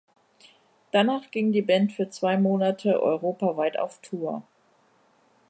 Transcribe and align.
Danach 0.91 1.29
ging 1.29 1.51
die 1.51 1.61
Band 1.61 1.91
für 1.93 2.09
zwei 2.09 2.35
Monate 2.35 3.03
europaweit 3.03 3.77
auf 3.77 3.99
Tour. 4.01 4.41